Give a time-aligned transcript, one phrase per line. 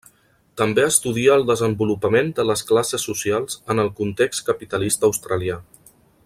[0.61, 5.61] També estudia el desenvolupament de les classes socials en el context capitalista australià.